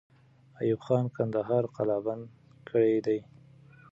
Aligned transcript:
ایوب 0.61 0.81
خان 0.85 1.05
کندهار 1.15 1.63
قلابند 1.75 2.23
کړی 2.69 2.95
دی. 3.05 3.19